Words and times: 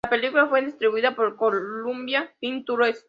La 0.03 0.09
película 0.09 0.47
fue 0.47 0.65
distribuida 0.65 1.13
por 1.13 1.35
Columbia 1.35 2.33
Pictures. 2.39 2.99